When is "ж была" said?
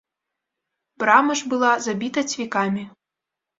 1.43-1.71